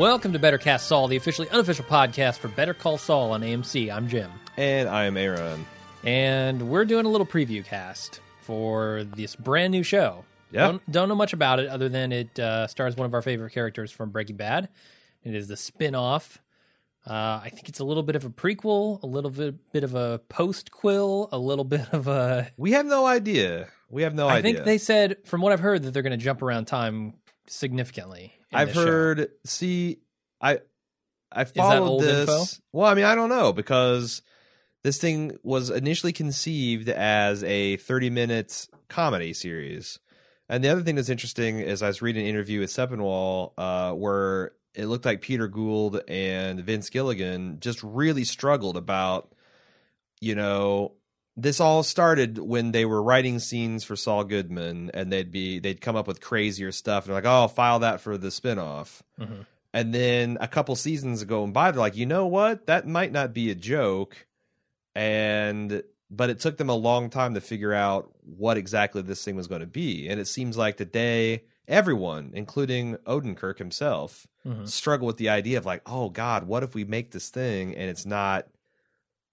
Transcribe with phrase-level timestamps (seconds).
[0.00, 3.94] Welcome to Better Cast Saul, the officially unofficial podcast for Better Call Saul on AMC.
[3.94, 4.30] I'm Jim.
[4.56, 5.66] And I am Aaron.
[6.02, 10.24] And we're doing a little preview cast for this brand new show.
[10.50, 10.68] Yeah.
[10.68, 13.52] Don't, don't know much about it other than it uh, stars one of our favorite
[13.52, 14.70] characters from Breaking Bad.
[15.22, 16.40] It is the spin off.
[17.06, 19.94] Uh, I think it's a little bit of a prequel, a little bit, bit of
[19.94, 22.50] a post quill, a little bit of a.
[22.56, 23.68] We have no idea.
[23.90, 24.38] We have no I idea.
[24.38, 27.16] I think they said, from what I've heard, that they're going to jump around time
[27.48, 28.39] significantly.
[28.52, 28.86] I've this show.
[28.86, 29.28] heard.
[29.44, 29.98] See,
[30.40, 30.60] I
[31.32, 32.28] I followed this.
[32.28, 32.62] info?
[32.72, 34.22] Well, I mean, I don't know because
[34.82, 39.98] this thing was initially conceived as a 30 minute comedy series.
[40.48, 43.92] And the other thing that's interesting is I was reading an interview with Sepinwall uh,
[43.92, 49.32] where it looked like Peter Gould and Vince Gilligan just really struggled about,
[50.20, 50.92] you know,
[51.42, 55.80] this all started when they were writing scenes for Saul Goodman and they'd be they'd
[55.80, 59.00] come up with crazier stuff and they're like, oh, file that for the spinoff.
[59.18, 59.46] Mhm.
[59.72, 62.66] And then a couple seasons going by, they're like, you know what?
[62.66, 64.26] That might not be a joke.
[64.94, 65.82] And
[66.12, 69.46] but it took them a long time to figure out what exactly this thing was
[69.46, 70.08] going to be.
[70.08, 74.68] And it seems like today everyone, including Odenkirk himself, Mhm.
[74.68, 77.88] struggle with the idea of like, oh God, what if we make this thing and
[77.88, 78.48] it's not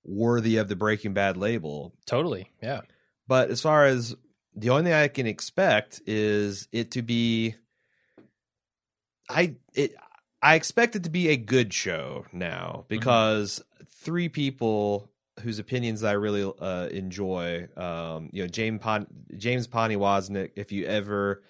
[0.08, 1.94] worthy of the Breaking Bad label?
[2.05, 2.52] Totally.
[2.61, 2.81] Yeah.
[3.27, 4.16] But as far as
[4.55, 7.55] the only thing I can expect is it to be
[9.30, 9.95] I it
[10.41, 16.13] I expect it to be a good show now because three people whose opinions I
[16.13, 20.51] really uh, enjoy, um, you know, James Pon- James Poniewozik.
[20.56, 21.44] If you ever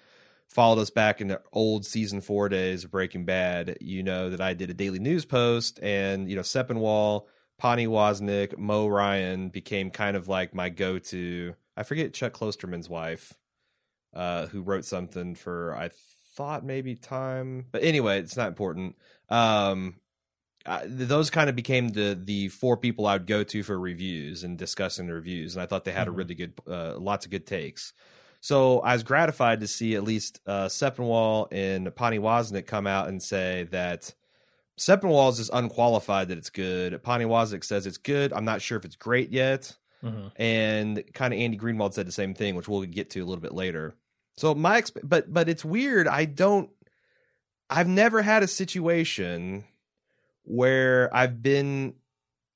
[0.46, 4.40] followed us back in the old season four days of Breaking Bad, you know that
[4.40, 7.26] I did a daily news post, and you know, Sepinwall,
[7.60, 11.54] Poniewozik, Mo Ryan became kind of like my go-to.
[11.76, 13.34] I forget Chuck Klosterman's wife,
[14.14, 15.90] uh, who wrote something for I
[16.36, 18.96] thought maybe Time, but anyway, it's not important.
[19.28, 19.96] Um,
[20.66, 24.44] uh, those kind of became the the four people I would go to for reviews
[24.44, 26.10] and discussing the reviews, and I thought they had Mhm.
[26.10, 27.92] a really good, uh, lots of good takes.
[28.40, 33.20] So I was gratified to see at least uh, Sepinwall and Poniewozik come out and
[33.22, 34.14] say that
[34.78, 37.02] Sepinwall is unqualified that it's good.
[37.02, 37.24] Pani
[37.62, 38.32] says it's good.
[38.32, 40.32] I'm not sure if it's great yet, Mhm.
[40.36, 43.42] and kind of Andy Greenwald said the same thing, which we'll get to a little
[43.42, 43.94] bit later.
[44.36, 46.06] So my exp- but but it's weird.
[46.08, 46.70] I don't.
[47.68, 49.64] I've never had a situation
[50.44, 51.94] where I've been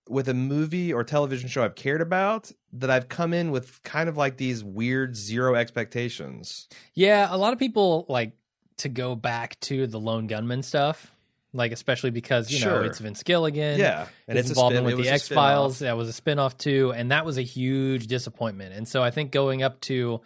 [0.08, 4.08] with a movie or television show I've cared about that I've come in with kind
[4.08, 6.68] of like these weird zero expectations.
[6.94, 8.32] Yeah, a lot of people like
[8.78, 11.11] to go back to the lone gunmen stuff,
[11.52, 13.78] like especially because you know it's Vince Gilligan.
[13.78, 15.78] Yeah, and his it's involvement spin- with was the X Files.
[15.80, 18.74] That was a spinoff too, and that was a huge disappointment.
[18.74, 20.20] And so I think going up to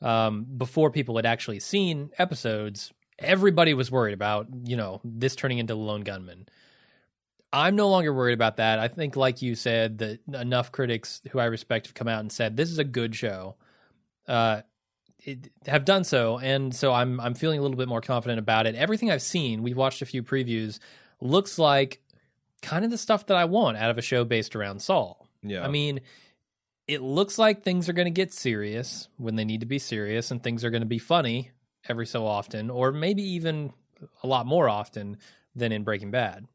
[0.00, 5.58] um, before people had actually seen episodes, everybody was worried about you know this turning
[5.58, 6.46] into Lone Gunmen.
[7.52, 8.78] I'm no longer worried about that.
[8.78, 12.30] I think, like you said, that enough critics who I respect have come out and
[12.30, 13.56] said this is a good show.
[14.28, 14.60] Uh,
[15.24, 18.66] it, have done so, and so I'm I'm feeling a little bit more confident about
[18.66, 18.74] it.
[18.74, 20.78] Everything I've seen, we've watched a few previews,
[21.20, 22.00] looks like
[22.62, 25.26] kind of the stuff that I want out of a show based around Saul.
[25.42, 26.00] Yeah, I mean,
[26.86, 30.30] it looks like things are going to get serious when they need to be serious,
[30.30, 31.50] and things are going to be funny
[31.88, 33.72] every so often, or maybe even
[34.22, 35.18] a lot more often
[35.54, 36.46] than in Breaking Bad.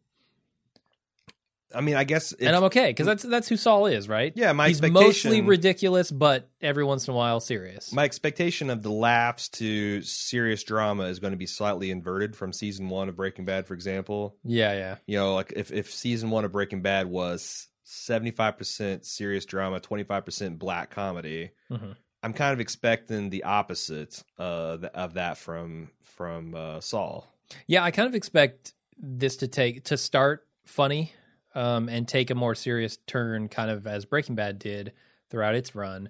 [1.75, 4.31] I mean, I guess it's, and I'm okay because that's that's who Saul is, right?
[4.35, 4.51] yeah.
[4.53, 7.91] My He's mostly ridiculous, but every once in a while serious.
[7.91, 12.53] my expectation of the laughs to serious drama is going to be slightly inverted from
[12.53, 14.37] season one of Breaking Bad, for example.
[14.43, 14.95] yeah, yeah.
[15.05, 19.45] You know, like if if season one of Breaking Bad was seventy five percent serious
[19.45, 21.95] drama, twenty five percent black comedy, Mhm.
[22.23, 27.31] I'm kind of expecting the opposite uh, of that from from uh, Saul.
[27.67, 31.13] Yeah, I kind of expect this to take to start funny
[31.55, 34.91] um, and take a more serious turn, kind of as Breaking Bad did
[35.29, 36.09] throughout its run.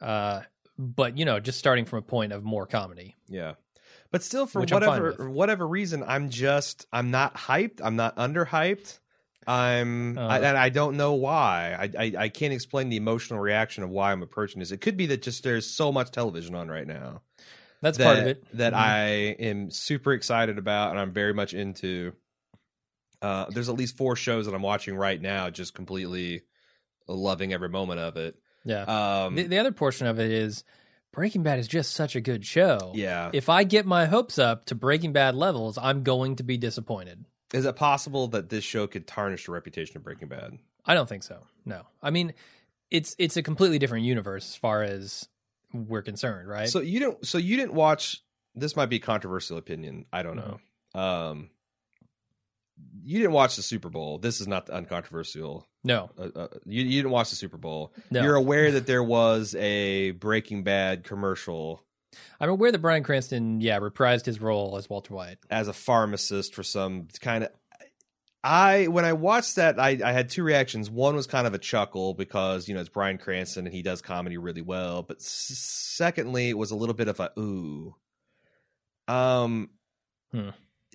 [0.00, 0.42] Uh,
[0.78, 3.16] but you know, just starting from a point of more comedy.
[3.28, 3.54] Yeah.
[4.10, 7.80] But still, for Which whatever whatever reason, I'm just I'm not hyped.
[7.82, 8.98] I'm not underhyped.
[9.46, 10.26] I'm Uh.
[10.26, 11.90] I, and I don't know why.
[11.96, 14.72] I, I I can't explain the emotional reaction of why I'm approaching this.
[14.72, 17.22] It could be that just there's so much television on right now
[17.80, 18.44] That's that, part of it.
[18.54, 18.76] that Mhm.
[18.76, 19.06] I
[19.38, 22.12] am super excited about and I'm very much into.
[23.22, 26.42] Uh, there's at least four shows that I'm watching right now, just completely
[27.06, 28.36] loving every moment of it.
[28.64, 29.24] yeah.
[29.24, 30.64] Um, the, the other portion of it is
[31.12, 32.92] Breaking Bad is just such a good show.
[32.94, 33.30] yeah.
[33.32, 37.24] If I get my hopes up to Breaking Bad levels, I'm going to be disappointed.
[37.52, 40.58] Is it possible that this show could tarnish the reputation of Breaking Bad?
[40.86, 41.42] I don't think so.
[41.64, 41.82] No.
[42.02, 42.32] I mean,
[42.90, 45.28] it's it's a completely different universe as far as
[45.72, 46.68] we're concerned, right?
[46.68, 47.26] So you didn't.
[47.26, 48.22] So you didn't watch.
[48.54, 50.06] This might be a controversial opinion.
[50.12, 50.60] I don't know.
[50.94, 50.98] Mm-hmm.
[50.98, 51.50] Um,
[53.02, 54.18] you didn't watch the Super Bowl.
[54.18, 55.66] This is not the uncontroversial.
[55.84, 57.94] No, Uh, uh, you, you didn't watch the Super Bowl.
[58.10, 58.22] no.
[58.22, 61.82] You're aware that there was a Breaking Bad commercial
[62.40, 65.38] I'm aware that Bryan Cranston, yeah, reprised his role as Walter White.
[65.48, 67.50] as a pharmacist for some kind of.
[68.42, 70.90] I when I watched that, I, I had two reactions.
[70.90, 74.02] One was kind of a chuckle because you know it's Bryan Cranston and he does
[74.02, 75.02] comedy really well.
[75.04, 77.94] But s- secondly, it was a little bit of a ooh,
[79.08, 79.70] um,
[80.32, 80.50] Hmm.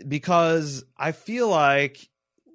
[0.08, 2.10] Because I feel like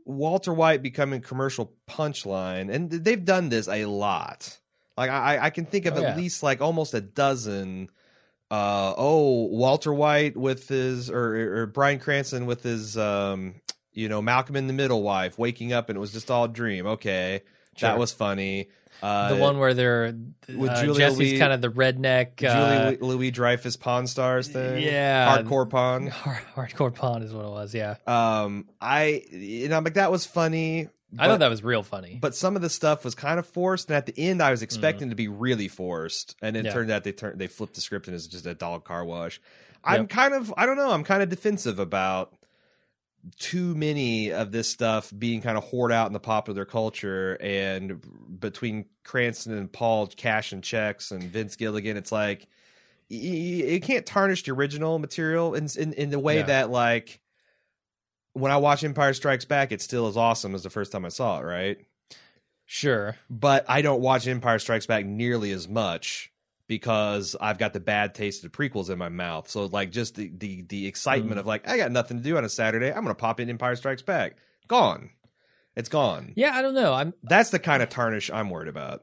[0.04, 4.58] Walter White becoming commercial punchline, and they've done this a lot.
[4.96, 6.16] Like I, I can think of Oh, at yeah.
[6.16, 7.88] least like almost a dozen.
[8.50, 13.54] Uh, oh, Walter White with his or, or Bryan Cranston with his um,
[13.92, 16.48] you know, Malcolm in the Middle wife waking up and it was just all a
[16.48, 16.86] dream.
[16.86, 17.42] Okay,
[17.76, 17.88] Sure.
[17.88, 18.68] that was funny.
[19.02, 20.14] Uh, the one where they're
[20.48, 24.82] with uh, Julia Jesse's kind of the redneck, uh, Julie Louis Dreyfus Pawn Stars thing.
[24.82, 25.38] yeah.
[25.38, 26.06] hardcore pawn.
[26.08, 27.74] hard, hardcore pawn is what it was.
[27.74, 30.88] Yeah, Um, I you know, I'm like that was funny.
[31.18, 32.18] I thought that was real funny.
[32.20, 34.62] But some of the stuff was kind of forced, and at the end, I was
[34.62, 36.66] expecting to be really forced, and it.
[36.66, 36.72] Yeah.
[36.72, 39.40] turned out they turned they flipped the script and it's just a dog car wash.
[39.82, 40.08] I'm Yep.
[40.10, 40.90] kind of I don't know.
[40.90, 42.34] I'm kind of defensive about
[43.38, 48.00] too many of this stuff being kind of hoard out in the popular culture, and
[48.40, 52.46] between Cranston and Paul cashing checks and Vince Gilligan, it's like
[53.10, 56.42] it can't tarnish the original material in in, in the way Yeah.
[56.44, 57.20] that like
[58.32, 61.08] when I watch Empire Strikes Back, it's still as awesome as the first time I
[61.08, 61.78] saw it, right?
[62.64, 66.29] sure, But I don't watch Empire Strikes Back nearly as much
[66.70, 69.50] because I've got the bad taste of the prequels in my mouth.
[69.50, 71.40] So like just the the the excitement Mm.
[71.40, 73.74] of like I got nothing to do on a Saturday, I'm gonna pop in Empire
[73.74, 74.36] Strikes Back.
[74.68, 75.10] Gone.
[75.74, 76.32] It's gone.
[76.36, 76.92] yeah, I don't know.
[76.94, 79.02] I'm That's the kind of tarnish I'm worried about.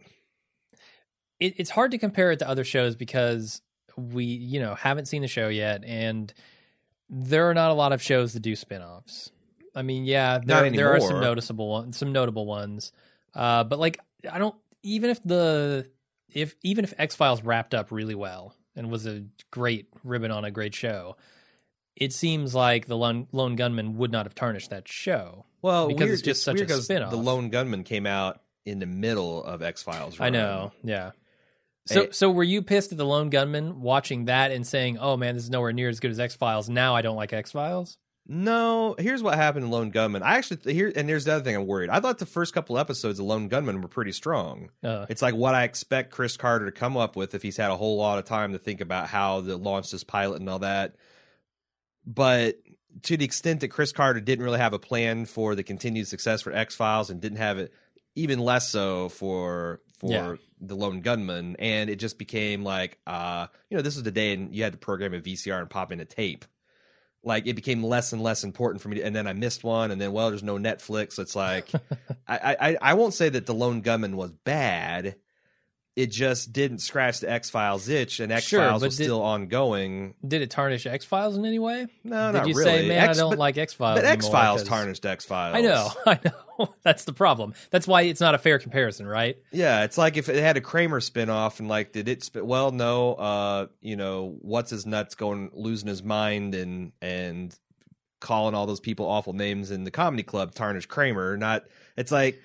[1.40, 3.62] it, it's hard to compare it to other shows because
[3.98, 6.34] we you know haven't seen the show yet and
[7.10, 9.32] there are not a lot of shows that do spin-offs
[9.76, 12.92] i mean yeah there, there are some noticeable ones some notable ones
[13.34, 13.98] uh but like
[14.32, 14.54] i don't
[14.84, 15.90] even if the
[16.34, 20.52] if even if x-files wrapped up really well and was a great ribbon on a
[20.52, 21.16] great show
[21.96, 26.02] it seems like the lone, lone gunmen would not have tarnished that show Well, Because
[26.02, 27.10] weird, it's just such weird a spin-off.
[27.10, 30.20] The Lone Gunmen came out in the middle of X Files.
[30.20, 30.72] I know.
[30.84, 31.12] Yeah.
[31.88, 32.12] So Hey.
[32.12, 35.46] so were you pissed at the lone gunmen watching that and saying, "Oh man, this
[35.46, 37.98] is nowhere near as good as X Files." Now I don't like X Files.
[38.30, 40.22] No, here's what happened in Lone Gunmen.
[40.22, 41.90] I actually here and here's the other thing I'm worried.
[41.90, 44.70] I thought the first couple episodes of Lone Gunmen were pretty strong.
[44.84, 47.72] Uh, It's like what I expect Chris Carter to come up with if he's had
[47.72, 50.60] a whole lot of time to think about how to launch this pilot and all
[50.60, 50.96] that.
[52.06, 52.58] But
[53.04, 56.42] to the extent that Chris Carter didn't really have a plan for the continued success
[56.42, 57.72] for X Files and didn't have it
[58.16, 60.36] even less so for for Yeah.
[60.60, 64.34] the lone gunmen and it just became like uh you know this was the day
[64.34, 66.46] and you had to program a VCR and pop in a tape
[67.28, 69.92] like it became less and less important for me to, and then I missed one
[69.92, 71.20] and then well there's no Netflix.
[71.20, 71.70] It's like
[72.28, 75.16] I, I I won't say that the lone gunmen was bad
[75.98, 79.24] it just didn't scratch the X Files itch and X Files but was did- still
[79.24, 81.88] ongoing did it tarnish X Files in any way?
[82.04, 83.98] no did you really say, "Man, X- I don't but, like X Files"?
[84.00, 86.70] but X Files tarnished X Files I know, I know.
[86.84, 87.56] That's the problem.
[87.72, 89.38] That's why it's not a fair comparison, right?
[89.52, 92.72] Yeah, it's like if it had a Kramer spinoff and like did it sp- well
[92.72, 97.58] no uh you know what's his nuts going losing his mind and and
[98.20, 101.64] calling all those people awful names in the comedy club tarnish Kramer not
[101.96, 102.40] it's like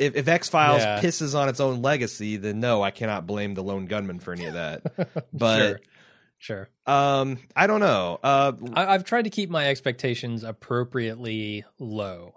[0.00, 1.00] if if X-Files Yeah.
[1.00, 4.46] pisses on its own legacy then no I cannot blame the lone gunmen for any
[4.46, 5.80] of that but sure,
[6.38, 6.68] sure.
[6.86, 12.34] um I don't know uh I, I've tried to keep my expectations appropriately low,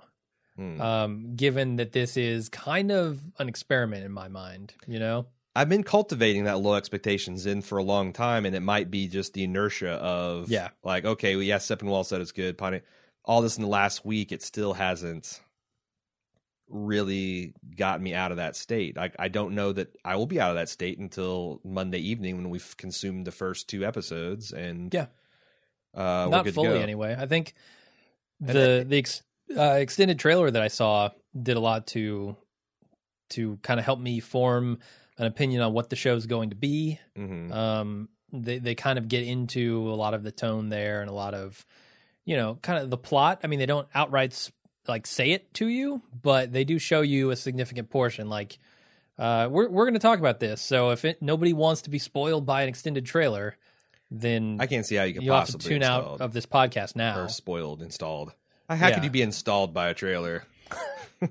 [0.57, 0.79] hmm.
[0.81, 4.73] um, given that this is kind of an experiment in my mind.
[4.87, 8.59] You know, I've been cultivating that low expectations in for a long time, and it
[8.61, 10.69] might be just the inertia of Yeah.
[10.83, 12.57] like okay, well, yes, Sepinwall said it's good.
[12.57, 12.81] Ponte,
[13.25, 15.39] all this in the last week, it still hasn't
[16.73, 18.97] really got me out of that state.
[18.97, 22.35] I, I don't know that I will be out of that state until Monday evening
[22.37, 25.05] when we've consumed the first two episodes, and Yeah.
[25.93, 27.15] uh, not fully anyway.
[27.17, 27.53] I think
[28.39, 29.21] the the ex,
[29.55, 32.35] uh, extended trailer that I saw did a lot to
[33.29, 34.79] to kind of help me form
[35.17, 36.99] an opinion on what the show's going to be.
[37.17, 37.51] Mhm.
[37.51, 41.13] Um, they they kind of get into a lot of the tone there and a
[41.13, 41.63] lot of
[42.25, 43.41] you know kind of the plot.
[43.43, 44.49] I mean, they don't outright
[44.87, 48.29] like say it to you, but they do show you a significant portion.
[48.29, 48.59] Like
[49.17, 51.99] uh, we're we're going to talk about this, so if it, nobody wants to be
[51.99, 53.55] spoiled by an extended trailer,
[54.11, 56.45] then I can't see how you can you have to possibly tune out of this
[56.45, 57.19] podcast now.
[57.19, 58.33] or spoiled installed.
[58.69, 60.43] How could you be installed by a trailer?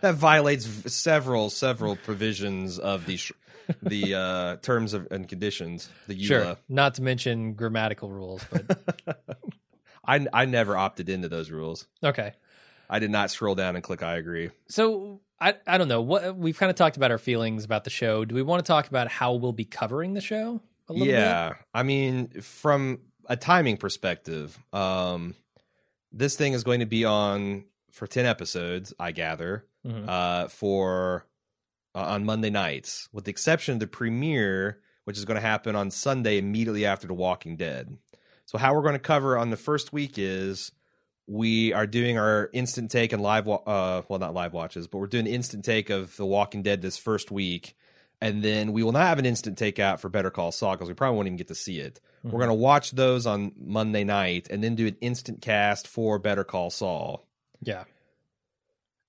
[0.00, 3.32] that violates several several provisions of the sh-
[3.82, 5.88] the uh, terms of and conditions.
[6.06, 6.26] The EULA.
[6.26, 8.96] Sure, not to mention grammatical rules, but
[10.06, 11.86] I I never opted into those rules.
[12.02, 12.34] okay.
[12.88, 14.50] I did not scroll down and click I agree.
[14.68, 17.90] So I I don't know what we've kind of talked about our feelings about the
[17.90, 18.24] show.
[18.24, 20.60] Do we want to talk about how we'll be covering the show?
[20.88, 21.58] A little yeah, bit?
[21.74, 25.34] I mean, from a timing perspective, um,
[26.12, 30.08] this thing is going to be on for ten episodes, I gather, Mhm.
[30.08, 31.26] uh, for
[31.94, 35.76] uh, on Monday nights, with the exception of the premiere, which is going to happen
[35.76, 37.96] on Sunday immediately after The Walking Dead.
[38.46, 40.72] So, how we're going to cover on the first week is
[41.26, 45.06] we are doing our instant take and live, uh, well, not live watches, but we're
[45.06, 47.76] doing instant take of The Walking Dead this first week.
[48.20, 50.88] And then we will not have an instant take out for Better Call Saul because
[50.88, 52.00] we probably won't even get to see it.
[52.22, 56.18] We're going to watch those on Monday night and then do an instant cast for
[56.18, 57.26] Better Call Saul
[57.60, 57.84] Yeah.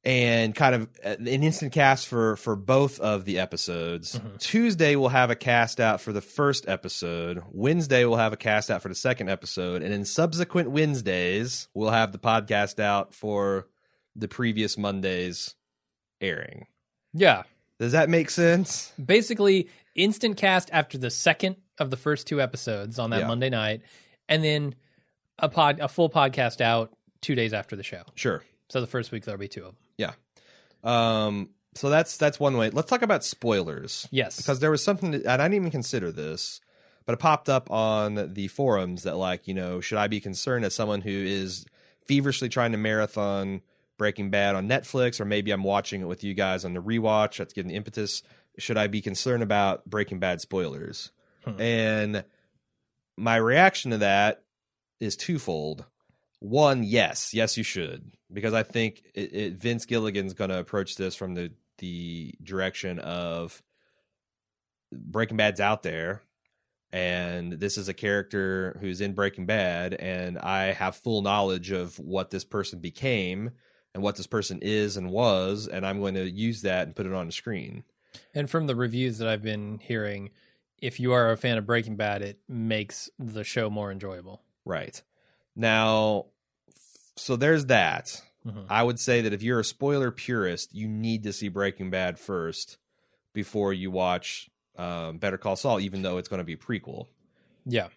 [0.05, 4.19] And kind of uh, an instant cast for for both of the episodes.
[4.19, 4.39] Mhm.
[4.39, 7.41] Tuesday we'll have a cast out for the first episode.
[7.51, 11.89] Wednesday we'll have a cast out for the second episode, and in subsequent Wednesdays we'll
[11.89, 13.67] have the podcast out for
[14.15, 15.55] the previous Monday's
[16.21, 16.67] airing.
[17.13, 17.43] Yeah.
[17.79, 18.93] Does that make sense?
[19.03, 23.27] Basically, instant cast after the second of the first two episodes on that Yeah.
[23.27, 23.81] Monday night,
[24.29, 24.75] and then
[25.39, 28.03] a pod a full podcast out two days after the show.
[28.13, 28.43] Sure.
[28.69, 29.75] So the first week there'll be two of them.
[30.83, 31.49] Um.
[31.75, 32.69] So that's that's one way.
[32.69, 34.07] Let's talk about spoilers.
[34.11, 34.37] Yes.
[34.37, 36.61] because there was something that, and I didn't even consider this,
[37.05, 40.63] but it popped up on the forums that like you know should I be concerned
[40.63, 41.65] as someone who is
[42.05, 43.61] feverishly trying to marathon
[43.97, 47.37] Breaking Bad on Netflix, or maybe I'm watching it with you guys on the rewatch.
[47.37, 48.23] That's getting the impetus.
[48.57, 51.11] Should I be concerned about Breaking Bad spoilers?
[51.43, 51.61] Hmm.
[51.61, 52.23] And
[53.17, 54.43] my reaction to that
[54.99, 55.85] is twofold.
[56.39, 60.95] One, yes, yes, you should, because I think it, it, Vince Gilligan's going to approach
[60.95, 63.61] this from the the direction of
[64.91, 66.21] Breaking Bad's out there,
[66.91, 71.99] and this is a character who's in Breaking Bad, and I have full knowledge of
[71.99, 73.51] what this person became
[73.93, 77.05] and what this person is and was, and I'm going to use that and put
[77.05, 77.83] it on the screen.
[78.33, 80.31] And from the reviews that I've been hearing,
[80.81, 84.41] if you are a fan of Breaking Bad, it makes the show more enjoyable.
[84.63, 85.01] Right.
[85.55, 86.25] Now,
[87.15, 88.21] so there's that.
[88.45, 88.65] Mhm.
[88.69, 92.19] I would say that if you're a spoiler purist, you need to see Breaking Bad
[92.19, 92.77] first
[93.33, 97.07] before you watch um, Better Call Saul, even though it's going to be a prequel.
[97.65, 97.87] Yeah.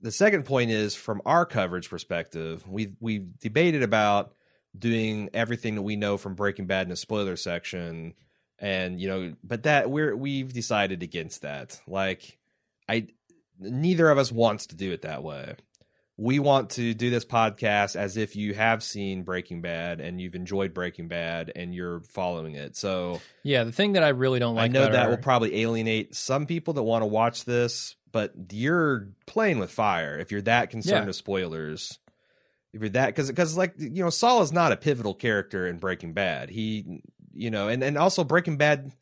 [0.00, 4.34] The second point is from our coverage perspective, we we debated about
[4.76, 8.14] doing everything that we know from Breaking Bad in the spoiler section,
[8.58, 11.80] and you know, but that we're we've decided against that.
[11.86, 12.38] Like,
[12.88, 13.06] I
[13.60, 15.54] neither of us wants to do it that way.
[16.18, 20.34] We want to do this podcast as if you have seen Breaking Bad and you've
[20.34, 22.76] enjoyed Breaking Bad and you're following it.
[22.76, 23.64] So Yeah.
[23.64, 26.46] The thing that I really don't like I know that our- will probably alienate some
[26.46, 31.04] people that want to watch this, but you're playing with fire if you're that concerned
[31.04, 31.06] Yeah.
[31.06, 31.98] with spoilers.
[32.74, 35.78] If you're that because because like you know Saul is not a pivotal character in
[35.78, 36.48] Breaking Bad.
[36.50, 37.00] He
[37.34, 38.92] you know and and also Breaking Bad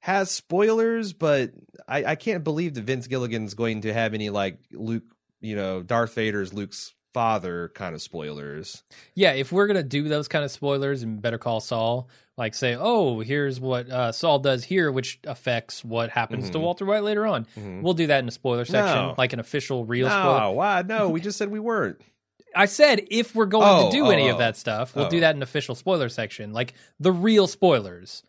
[0.00, 1.52] has spoilers, but
[1.88, 5.04] I I can't believe that Vince Gilligan's going to have any like Luke
[5.40, 8.82] you know Darth Vader's Luke's father kind of spoilers.
[9.14, 12.76] Yeah, if we're gonna do those kind of spoilers and Better Call Saul, like say,
[12.78, 16.62] oh, here's what uh, Saul does here, which affects what happens to Mhm.
[16.62, 17.46] Walter White later on.
[17.56, 17.80] Mhm.
[17.82, 19.14] We'll do that in the spoiler section, No.
[19.16, 20.40] like an official real spoiler.
[20.40, 20.82] No, why?
[20.86, 22.00] No, we just said we weren't.
[22.54, 24.38] I said if we're going Oh, to do oh, any of oh.
[24.40, 25.10] that stuff, we'll Oh.
[25.10, 28.22] do that in official spoiler section, like the real spoilers.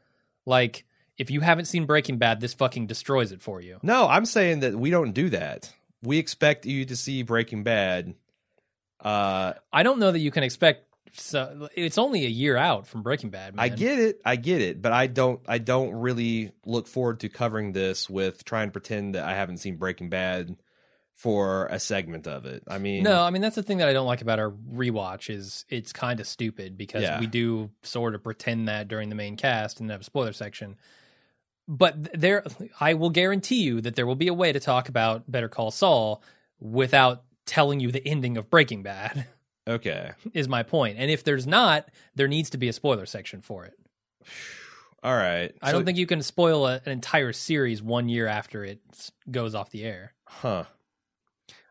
[0.46, 0.86] Like
[1.18, 3.80] if you haven't seen Breaking Bad, this fucking destroys it for you.
[3.84, 5.74] No, I'm saying that we don't do that.
[6.04, 8.14] We expect you to see Breaking Bad.
[9.00, 10.84] Uh, I don't know that you can expect.
[11.14, 13.56] So, it's only a year out from Breaking Bad.
[13.56, 13.64] Man.
[13.64, 17.30] I get it, I get it, but I don't, I don't really look forward to
[17.30, 20.56] covering this with trying to pretend that I haven't seen Breaking Bad
[21.14, 22.62] for a segment of it.
[22.68, 25.34] I mean, No, I mean that's the thing that I don't like about our rewatch
[25.34, 27.20] is it's kind of stupid because Yeah.
[27.20, 30.76] we do sort of pretend that during the main cast and have a spoiler section.
[31.68, 32.44] But there,
[32.80, 35.72] I will guarantee you that there will be a way to talk about Better Call
[35.72, 36.22] Saul
[36.60, 39.28] without telling you the ending of Breaking Bad.
[39.68, 43.42] okay, Is my point, and if there's not, there needs to be a spoiler section
[43.42, 43.74] for it.
[45.04, 45.54] all right.
[45.62, 48.80] I don't think you can spoil a, an entire series one year after it
[49.30, 50.14] goes off the air.
[50.26, 50.64] huh?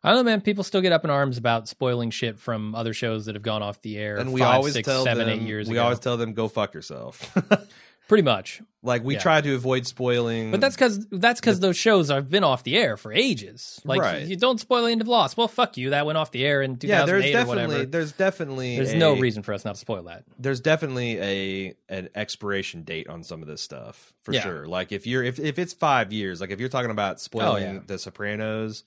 [0.05, 0.41] I don't know, man.
[0.41, 3.63] People still get up in arms about spoiling shit from other shows that have gone
[3.63, 4.19] off the air.
[4.19, 5.83] And we five, always six, tell seven, them, eight years we ago.
[5.83, 7.37] always tell them go fuck yourself.
[8.09, 9.21] Pretty much, like we Yeah.
[9.21, 12.77] try to avoid spoiling, but that's because that's because those shows have been off the
[12.77, 13.81] air for ages.
[13.85, 14.25] Like Right.
[14.27, 15.37] you don't spoil the end of Lost.
[15.37, 15.91] Well, fuck you.
[15.91, 17.05] That went off the air in yeah.
[17.05, 17.87] There's 2008 or definitely, whatever.
[17.91, 20.23] there's definitely, There's no reason for us not to spoil that.
[20.39, 24.43] there's definitely a an expiration date on some of this stuff for Yeah.
[24.43, 24.67] sure.
[24.69, 27.65] Like if you're if if it's five years, like if you're talking about oh, spoiling
[27.65, 27.81] Oh, yeah.
[27.87, 28.85] The Sopranos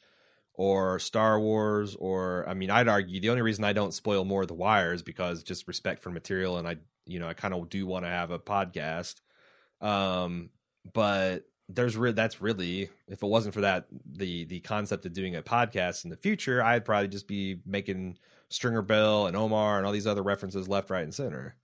[0.60, 4.42] or Star Wars or I mean I'd argue the only reason I don't spoil more
[4.42, 6.76] of the wire is because just respect for material and I
[7.06, 9.22] you know I kind of do want to have a podcast.
[9.80, 10.50] Um
[10.94, 15.34] but there's re- that's really if it wasn't for that the the concept of doing
[15.34, 18.18] a podcast in the future I'd probably just be making
[18.50, 21.56] Stringer Bell and Omar and all these other references left right and center.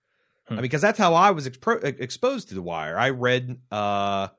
[0.48, 0.54] Hmm.
[0.54, 2.98] I mean because that's how I was expro- exposed to the wire.
[2.98, 4.30] I read uh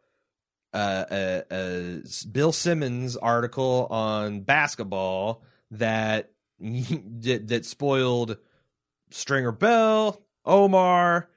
[0.72, 5.42] uh, a, a Bill Simmons article on basketball
[5.72, 6.30] that
[6.60, 8.38] that, spoiled
[9.10, 11.28] Stringer Bell, Omar,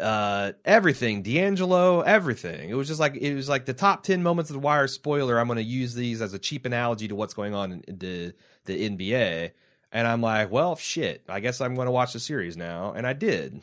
[0.00, 2.70] uh, everything, D'Angelo, everything.
[2.70, 5.38] It was just like it was like the top ten moments of the Wire spoiler.
[5.38, 8.34] I'm going to use these as a cheap analogy to what's going on in the
[8.64, 9.50] the NBA.
[9.94, 11.22] And I'm like, well, shit.
[11.28, 13.62] I guess I'm going to watch the series now, and I did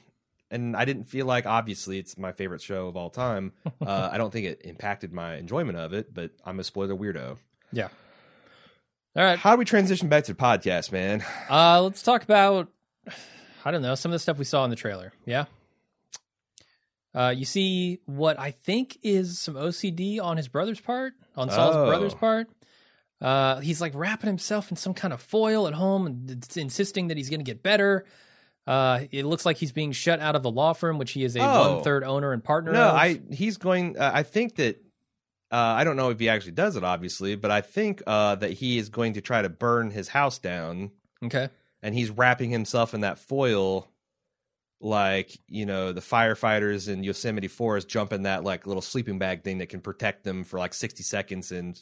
[0.51, 3.53] and I didn't feel like obviously it's my favorite show of all time.
[3.81, 7.37] Uh, I don't think it impacted my enjoyment of it, but I'm a spoiler weirdo.
[7.71, 7.87] Yeah.
[9.15, 9.39] All right.
[9.39, 11.23] How do we transition back to the podcast, man?
[11.49, 12.67] Uh, let's talk about
[13.65, 15.13] I don't know some of the stuff we saw in the trailer.
[15.25, 15.45] Yeah.
[17.15, 21.75] Uh, you see what I think is some OCD on his brother's part, on Saul's
[21.75, 21.85] Oh.
[21.87, 22.47] brother's part.
[23.19, 27.07] Uh, he's like wrapping himself in some kind of foil at home and it's insisting
[27.07, 28.05] that he's going to get better.
[28.69, 31.35] Uh, it looks like he's being shut out of the law firm, which he is
[31.35, 31.75] a Oh.
[31.75, 32.71] one third owner and partner.
[32.71, 32.95] No, of.
[32.95, 33.97] I he's going.
[33.97, 34.75] Uh, I think that
[35.51, 38.51] uh, I don't know if he actually does it, obviously, but I think uh, that
[38.51, 40.91] he is going to try to burn his house down,
[41.23, 41.49] okay.
[41.81, 43.89] and he's wrapping himself in that foil.
[44.81, 49.43] Like you know, the firefighters in Yosemite Forest jump in that like little sleeping bag
[49.43, 51.75] thing that can protect them for like sixty seconds in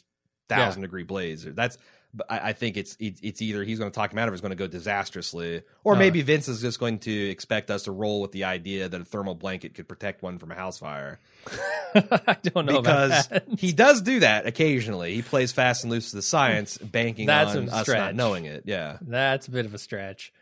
[0.48, 1.44] thousand degree blaze.
[1.44, 1.76] That's
[2.14, 4.36] but I, I think it's it's either he's going to talk him out of it,
[4.36, 5.98] it's going to go disastrously, or Uh.
[5.98, 9.04] maybe Vince is just going to expect us to roll with the idea that a
[9.04, 11.20] thermal blanket could protect one from a house fire
[11.94, 13.58] I don't know because about that.
[13.58, 15.14] he does do that occasionally.
[15.14, 17.98] He plays fast and loose to the science, banking That's on us stretch.
[17.98, 18.64] not knowing it.
[18.66, 18.98] Yeah.
[19.00, 20.32] That's a bit of a stretch.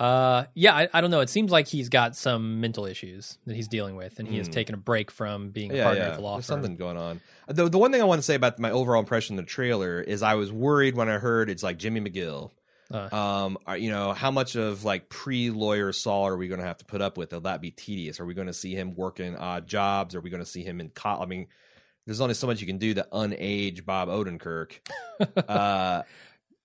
[0.00, 1.20] Uh, yeah, I, I don't know.
[1.20, 4.46] It seems like he's got some mental issues that he's dealing with, and he has
[4.46, 4.52] Hmm.
[4.52, 6.10] taken a break from being a Yeah, partner yeah.
[6.10, 6.54] of the law There's firm.
[6.62, 7.20] something going on.
[7.48, 10.00] The the one thing I want to say about my overall impression of the trailer
[10.00, 12.50] is I was worried when I heard it's like Jimmy McGill.
[12.90, 13.14] Uh.
[13.14, 16.66] Um, are, you know, how much of like pre lawyer Saul are we going to
[16.66, 17.32] have to put up with?
[17.32, 18.18] Will that be tedious?
[18.20, 20.14] Are we going to see him working odd jobs?
[20.14, 21.22] Are we going to see him in college?
[21.24, 21.46] I mean,
[22.06, 24.72] there's only so much you can do to unage Bob Odenkirk.
[25.48, 26.02] uh,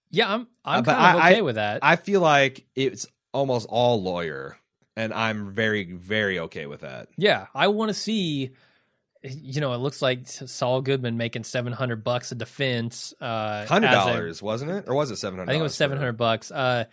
[0.10, 1.80] Yeah, I'm I'm Uh, kind of okay I- with that.
[1.84, 4.58] I feel like it's almost all lawyer,
[4.95, 7.10] and I'm very, very okay with that.
[7.17, 8.52] yeah, I want to see.
[9.24, 13.13] You know, it looks like Saul Goodman making seven hundred bucks a defense.
[13.19, 15.50] Uh, hundred dollars, wasn't it, or was it seven hundred?
[15.50, 16.52] I think it was seven hundred bucks.
[16.52, 16.86] Uh,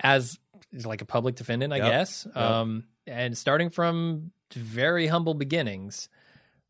[0.00, 0.38] as
[0.84, 2.26] like a public defendant, I Yep, guess.
[2.34, 6.10] Um, and starting from very humble beginnings,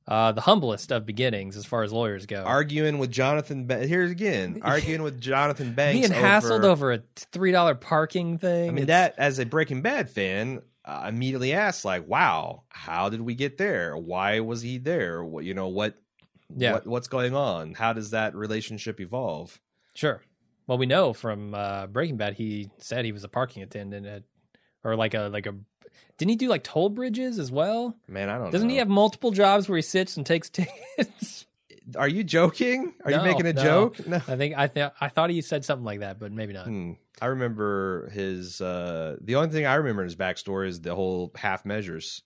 [0.09, 2.42] uh, the humblest of beginnings as far as lawyers go.
[2.42, 3.66] arguing with Jonathan.
[3.66, 6.09] Ba- Here's again arguing with Jonathan Banks.
[6.09, 8.71] being hassled over a three dollar parking thing.
[8.71, 13.11] I mean, It's- that as a Breaking Bad fan, I immediately asked, like, "Wow, how
[13.11, 13.94] did we get there?
[13.97, 15.23] Why was he there?
[15.23, 15.94] What you know what?
[16.57, 16.73] Yeah.
[16.73, 17.75] what what's going on?
[17.75, 19.61] How does that relationship evolve?"
[19.94, 20.23] Sure.
[20.66, 24.23] Well, we know from uh, Breaking Bad, he said he was a parking attendant at,
[24.83, 25.55] or like a like a.
[26.19, 27.97] Didn't he do like toll bridges as well?
[28.09, 28.51] Man, I don't.
[28.51, 28.73] Doesn't know.
[28.73, 31.47] he have multiple jobs where he sits and takes tickets?
[31.97, 32.93] Are you joking?
[33.05, 33.63] Are No, you making a no.
[33.63, 33.99] joke?
[34.07, 34.17] No.
[34.17, 36.67] I think I th- I thought he said something like that, but maybe not.
[36.67, 36.93] Hmm.
[37.21, 38.61] I remember his.
[38.61, 42.23] uh The only thing I remember in his backstory is the whole half measures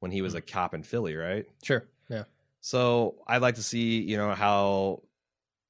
[0.00, 0.38] when he was Hmm.
[0.38, 1.46] a cop in Philly, right?
[1.62, 1.84] Sure.
[2.10, 2.24] Yeah.
[2.60, 5.02] So I'd like to see, you know, how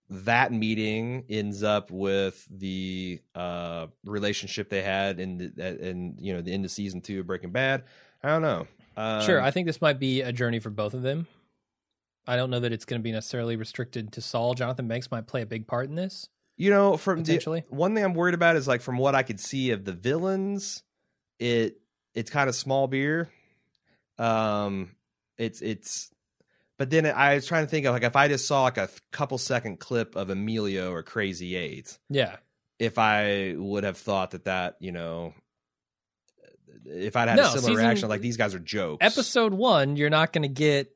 [0.08, 6.40] that meeting ends up with the uh relationship they had in the, in you know
[6.42, 7.84] the end of season two of Breaking Bad.
[8.22, 8.66] I don't know.
[8.96, 9.40] Um, Sure.
[9.40, 11.26] I think this might be a journey for both of them.
[12.26, 14.54] I don't know that it's going to be necessarily restricted to Saul.
[14.54, 16.28] Jonathan Banks might play a big part in this.
[16.56, 17.34] you know from the,
[17.68, 20.82] one thing I'm worried about is like from what I could see of the villains,
[21.38, 21.78] it
[22.14, 23.28] it's kind of small beer.
[24.18, 24.96] Um,
[25.36, 26.10] it's it's,
[26.78, 28.88] but then I was trying to think of like if I just saw like a
[29.12, 32.36] couple second clip of Emilio or Crazy Eight, Yeah.
[32.78, 35.34] if I would have thought that that you know,
[36.84, 39.04] if I'd had No, a similar reaction, like these guys are jokes.
[39.04, 40.92] Episode one, you're not going to get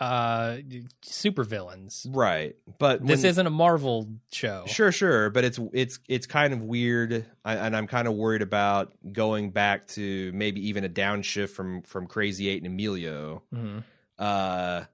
[0.00, 0.56] uh
[1.02, 2.06] super villains.
[2.10, 2.56] right?
[2.78, 4.64] But This isn't a Marvel show.
[4.66, 8.42] Sure, sure, but it's it's it's kind of weird, I, and I'm kind of worried
[8.42, 13.84] about going back to maybe even a downshift from from Crazy Eight and Emilio, Mhm.
[14.18, 14.84] uh,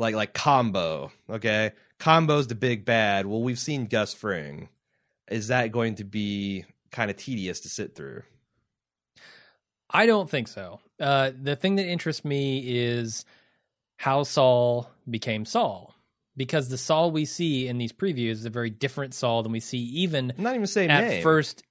[0.00, 1.12] like like Combo.
[1.28, 3.26] Okay, Combo's the big bad.
[3.26, 4.68] Well, we've seen Gus Fring.
[5.30, 8.22] Is that going to be kind of tedious to sit through?
[9.88, 10.80] I don't think so.
[10.98, 13.24] Uh, the thing that interests me is
[13.96, 15.94] how Saul became Saul.
[16.36, 19.60] because the Saul we see in these previews is a very different Saul than we
[19.60, 21.22] see even I'm not even saying at name.
[21.22, 21.62] first.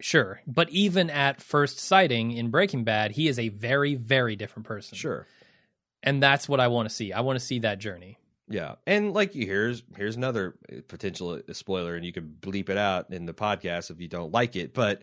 [0.00, 4.66] Sure, but even at first sighting in Breaking Bad, he is a very, very different
[4.66, 4.96] person.
[4.96, 5.26] Sure.
[6.02, 7.12] And that's what I want to see.
[7.12, 8.18] I want to see that journey.
[8.48, 10.56] Yeah, and like here's here's another
[10.88, 14.56] potential spoiler, and you can bleep it out in the podcast if you don't like
[14.56, 14.74] it.
[14.74, 15.02] But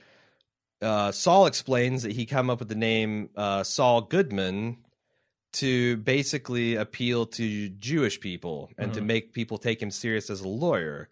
[0.82, 4.78] uh, Saul explains that he come up with the name uh, Saul Goodman
[5.54, 9.06] to basically appeal to Jewish people and to Mhm.
[9.06, 11.10] make people take him serious as a lawyer.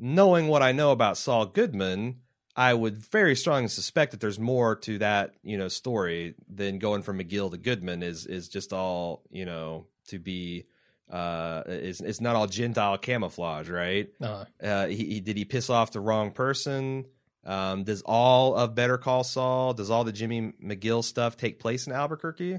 [0.00, 2.20] Knowing what I know about Saul Goodman,
[2.58, 7.02] I would very strongly suspect that there's more to that you know story than going
[7.02, 10.66] from McGill to Goodman is is just all you know to be
[11.10, 15.70] uh is it's not all gentile camouflage right Uh, uh he, he did he piss
[15.70, 17.06] off the wrong person
[17.46, 21.86] um does all of better call saul does all the jimmy mcgill stuff take place
[21.86, 22.58] in albuquerque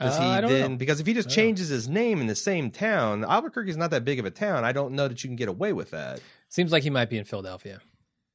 [0.00, 0.76] does uh, he I don't then know.
[0.78, 1.42] because if he just I don't know.
[1.48, 4.72] changes his name in the same town albuquerque's not that big of a town i
[4.72, 7.24] don't know that you can get away with that Seems like he might be in
[7.24, 7.80] Philadelphia.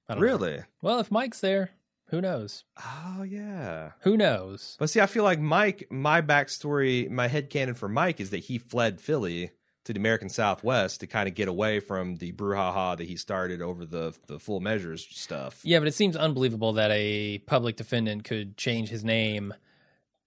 [0.08, 0.24] Don't know.
[0.24, 1.72] really Well, if Mike's there,
[2.10, 2.63] who knows?
[2.80, 4.76] oh yeah Who knows?
[4.80, 8.39] but see i feel like mike my backstory my head headcanon for mike is that
[8.44, 9.52] he fled philly
[9.86, 13.62] to the american southwest to kind of get away from the brouhaha that he started
[13.62, 18.24] over the the full measures stuff Yeah, but it seems unbelievable that a public defendant
[18.26, 19.54] could change his name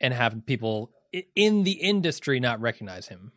[0.00, 0.90] and have people
[1.34, 3.32] in the industry not recognize him.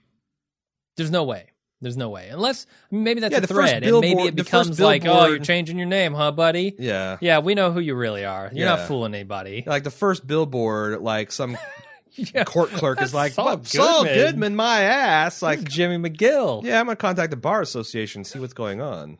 [0.97, 1.51] There's no way.
[1.81, 2.27] There's no way.
[2.29, 5.87] Unless maybe that's Yeah, a thread, and maybe it becomes like, oh, you're changing your
[5.87, 6.75] name, huh, buddy?
[6.77, 8.49] yeah Yeah, we know who you really are.
[8.53, 8.75] You're Yeah.
[8.75, 9.63] not fooling anybody.
[9.65, 11.57] like the first billboard, like some
[12.15, 12.43] Yeah.
[12.43, 15.41] court clerk is like, Saul "What, Saul Goodman." Goodman, my ass.
[15.41, 16.63] Like Jimmy McGill.
[16.63, 19.17] yeah, I'm gonna contact the bar association, see what's going on.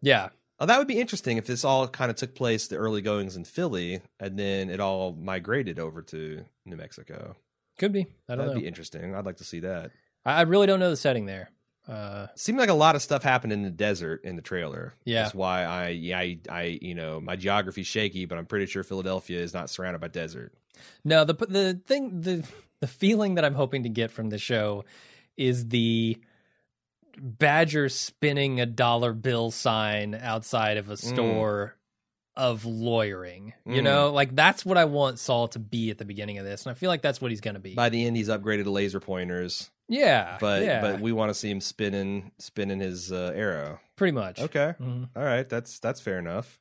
[0.00, 0.30] Yeah.
[0.58, 3.36] Oh, that would be interesting if this all kind of took place the early goings
[3.36, 7.36] in Philly, and then it all migrated over to New Mexico.
[7.78, 8.06] Could be.
[8.28, 8.60] I don't That'd know.
[8.60, 9.14] be interesting.
[9.14, 9.90] I'd like to see that.
[10.24, 11.50] I really don't know the setting there.
[11.88, 14.94] Uh, Seemed like a lot of stuff happened in the desert in the trailer.
[15.04, 15.22] Yeah.
[15.22, 18.82] that's why I, yeah, I, I, you know, my geography's shaky, but I'm pretty sure
[18.84, 20.52] Philadelphia is not surrounded by desert.
[21.04, 22.46] no, the the thing the
[22.80, 24.84] the feeling that I'm hoping to get from the show
[25.36, 26.18] is the
[27.18, 31.76] badger spinning a dollar bill sign outside of a store
[32.36, 33.52] of lawyering.
[33.66, 33.84] You Mm.
[33.84, 36.70] know, like that's what I want Saul to be at the beginning of this, and
[36.70, 37.74] I feel like that's what he's going to be.
[37.74, 39.70] By the end, he's upgraded to laser pointers.
[39.88, 43.80] yeah, but yeah, but we want to see him spinning spinning his uh, arrow.
[43.96, 44.40] pretty much.
[44.40, 45.10] Okay, Mhm.
[45.14, 46.58] all right, that's that's fair enough.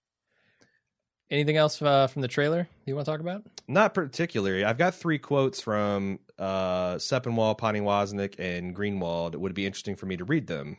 [1.30, 3.44] Anything else uh, from the trailer you want to talk about?
[3.66, 4.66] Not particularly.
[4.66, 9.34] I've got three quotes from uh, Sepinwall, Pani Wozniak, and Greenwald.
[9.34, 10.76] It would be interesting for me to read them.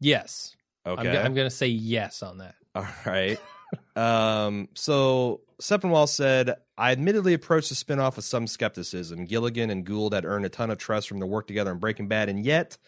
[0.00, 0.54] Yes,
[0.86, 2.54] Okay, I'm, go- I'm going to say yes on that.
[2.76, 3.40] all right.
[3.94, 9.24] Um, so Sepinwall said, "I admittedly approached the spinoff with some skepticism.
[9.24, 12.08] Gilligan and Gould had earned a ton of trust from their work together on Breaking
[12.08, 12.78] Bad, and yet."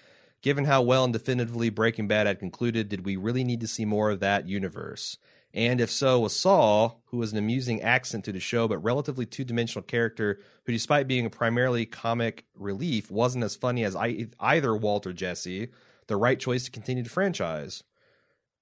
[0.41, 3.85] Given how well and definitively Breaking Bad had concluded, did we really need to see
[3.85, 5.19] more of that universe?
[5.53, 9.27] And if so, was Saul, who was an amusing accent to the show but relatively
[9.27, 14.77] two dimensional character who, despite being a primarily comic relief, wasn't as funny as either
[14.77, 15.71] Walter Jesse,
[16.07, 17.83] the right choice to continue the franchise?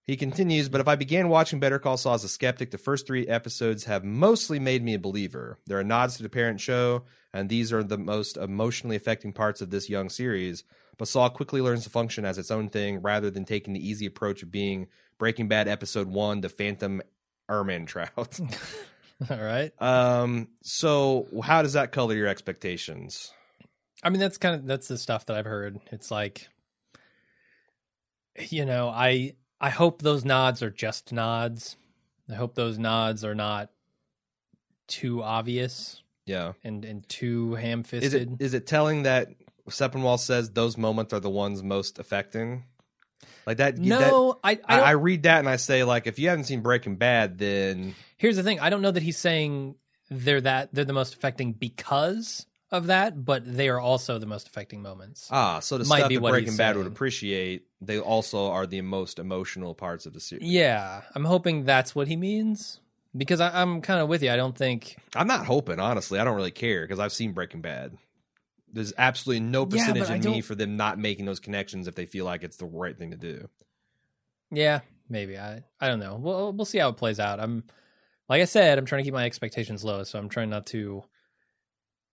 [0.06, 3.08] He continues, but if I began watching Better Call Saul as a skeptic, the first
[3.08, 5.58] three episodes have mostly made me a believer.
[5.66, 9.60] There are nods to the parent show, and these are the most emotionally affecting parts
[9.60, 10.62] of this young series.
[10.96, 14.06] But Saul quickly learns to function as its own thing rather than taking the easy
[14.06, 14.86] approach of being
[15.18, 17.02] Breaking Bad episode one, the Phantom
[17.48, 18.38] Trout.
[19.30, 19.72] All right.
[19.82, 23.32] um, so how does that color your expectations?
[24.04, 25.80] I mean, that's kind of that's the stuff that I've heard.
[25.90, 26.48] It's like,
[28.50, 31.76] you know, I I hope those nods are just nods.
[32.30, 33.70] I hope those nods are not
[34.88, 36.52] too obvious Yeah.
[36.62, 38.32] and and too ham Is fisted.
[38.40, 39.28] it is it telling that
[39.68, 42.64] Sepinwall says those moments are the ones most affecting?
[43.46, 46.18] Like that that- No, I I, I, I read that and I say like if
[46.18, 48.60] you haven't seen Breaking Bad, then here's the thing.
[48.60, 49.76] I don't know that he's saying
[50.10, 54.48] they're that they're the most affecting because of that, but they are also the most
[54.48, 55.28] affecting moments.
[55.30, 56.92] ah, so the Might stuff be that what Breaking he's Bad would saying.
[56.92, 60.44] appreciate, they also are the most emotional parts of the series.
[60.50, 62.80] yeah, I'm hoping that's what he means
[63.16, 64.30] because I, I'm kind of with you.
[64.30, 66.18] I don't think I'm not hoping, honestly.
[66.18, 67.96] I don't really care because I've seen Breaking Bad.
[68.72, 71.94] There's absolutely no percentage I in me don't- for them not making those connections if
[71.94, 73.48] they feel like it's the right thing to do.
[74.50, 75.38] Yeah, maybe.
[75.38, 76.16] I I don't know.
[76.16, 77.40] We'll we'll see how it plays out.
[77.40, 77.64] I'm
[78.28, 81.04] like I said, I'm trying to keep my expectations low, so I'm trying not to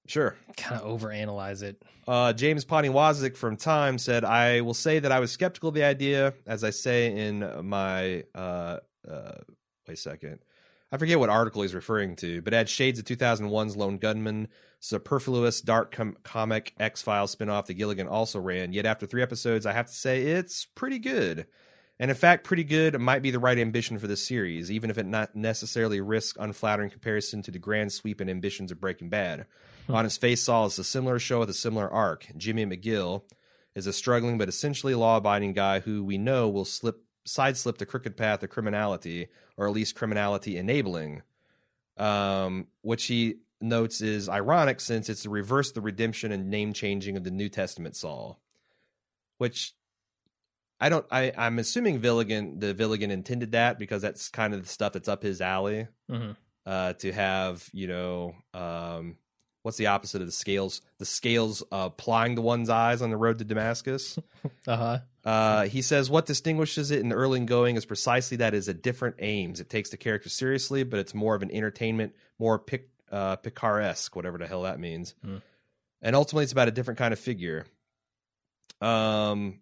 [0.08, 0.36] Sure.
[0.58, 1.82] kind of overanalyze it.
[2.08, 5.84] Uh, James Poniewozik from Time said, I will say that I was skeptical of the
[5.84, 8.24] idea, as I say in my.
[8.36, 9.36] Uh, uh,
[9.88, 10.39] wait a second.
[10.92, 14.48] I forget what article he's referring to, but had shades of 2001's Lone Gunmen,
[14.80, 18.74] superfluous dark com- comic X Files spinoff that Gilligan also ran.
[18.74, 21.48] Yet after three episodes, I have to say it's pretty good.
[21.99, 24.97] And in fact, pretty good might be the right ambition for this series, even if
[24.97, 29.45] it not necessarily risks unflattering comparison to the grand sweep and ambitions of Breaking Bad.
[29.88, 32.27] On its face, Saul is a similar show with a similar arc.
[32.36, 33.23] Jimmy McGill
[33.75, 38.17] is a struggling but essentially law-abiding guy who we know will slip sideslip the crooked
[38.17, 41.21] path of criminality, or at least criminality enabling,
[41.97, 46.73] um, which he notes is ironic since it's the reverse of the redemption and name
[46.73, 48.39] changing of the New Testament Saul,
[49.38, 49.73] which
[50.84, 51.06] I don't.
[51.10, 55.08] I I'm assuming Gilligan the Gilligan intended that because that's kind of the stuff that's
[55.08, 55.88] up his alley.
[56.10, 56.32] hmm
[56.65, 59.15] Uh, to have you know, um,
[59.62, 60.82] what's the opposite of the scales?
[60.98, 64.19] The scales uh, plying to one's eyes on the road to Damascus.
[64.67, 65.00] Uh huh.
[65.24, 68.74] Uh, he says what distinguishes it in the early going is precisely that is a
[68.74, 69.62] different aims.
[69.62, 74.17] It takes the character seriously, but it's more of an entertainment, more pic, uh, picaresque,
[74.17, 75.15] whatever the hell that means.
[75.24, 75.38] Hmm.
[76.02, 77.65] And ultimately, it's about a different kind of figure.
[78.82, 79.62] Um,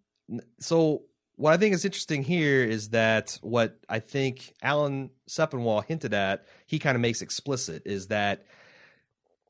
[0.60, 1.04] so
[1.42, 6.46] what I think is interesting here is that what I think Alan Sepinwall hinted at,
[6.68, 8.46] he kind of makes explicit, is that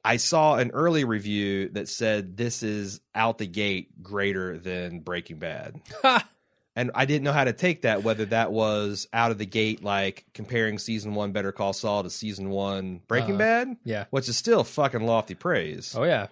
[0.03, 5.37] I saw an early review that said this is out the gate greater than Breaking
[5.39, 5.81] Bad.
[6.73, 9.83] And I didn't know how to take that, whether that was out of the gate,
[9.83, 14.05] like comparing season one Better Call Saul to season one Breaking Uh, Bad, yeah.
[14.09, 15.93] which is still fucking lofty praise.
[15.97, 16.27] Oh yeah.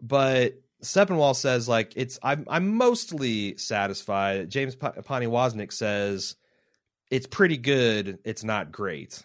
[0.00, 4.50] But Sepinwall says like it's I'm I'm mostly satisfied.
[4.50, 6.36] James Pa- Poniewozik says
[7.10, 8.18] it's pretty good.
[8.24, 9.22] It's not great.